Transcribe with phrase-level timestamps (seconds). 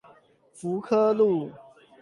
[0.51, 1.51] 福科路